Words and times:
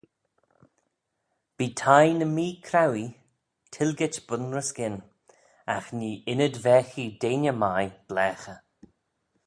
Bee 1.57 1.75
thie 1.81 2.09
ny 2.19 2.27
mee-chrauee 2.35 3.09
tilgit 3.71 4.15
bun-ry-skyn: 4.27 4.95
agh 5.75 5.89
nee 5.99 6.21
ynnyd-vaghee 6.31 7.15
deiney 7.21 7.55
mie 7.63 7.87
blaaghey. 8.07 8.59